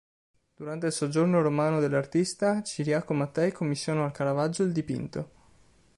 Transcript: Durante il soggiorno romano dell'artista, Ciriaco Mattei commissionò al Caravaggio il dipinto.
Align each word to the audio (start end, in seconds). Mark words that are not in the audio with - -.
Durante 0.55 0.87
il 0.87 0.91
soggiorno 0.93 1.43
romano 1.43 1.79
dell'artista, 1.79 2.63
Ciriaco 2.63 3.13
Mattei 3.13 3.51
commissionò 3.51 4.03
al 4.03 4.11
Caravaggio 4.11 4.63
il 4.63 4.71
dipinto. 4.71 5.29